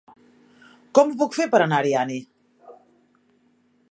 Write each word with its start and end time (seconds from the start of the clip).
Com 0.99 1.11
ho 1.13 1.17
puc 1.19 1.37
fer 1.41 1.47
per 1.51 1.61
anar 1.65 1.77
a 1.81 1.85
Ariany? 1.85 2.15